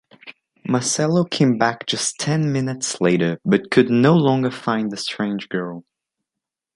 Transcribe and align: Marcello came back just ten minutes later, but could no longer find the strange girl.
Marcello 0.65 1.23
came 1.25 1.59
back 1.59 1.85
just 1.85 2.17
ten 2.19 2.51
minutes 2.51 2.99
later, 3.01 3.39
but 3.45 3.69
could 3.69 3.91
no 3.91 4.15
longer 4.15 4.49
find 4.49 4.89
the 4.91 4.97
strange 4.97 5.47
girl. 5.47 5.83